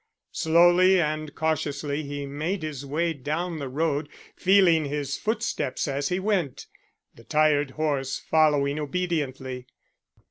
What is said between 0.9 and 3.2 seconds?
and cautiously he made his way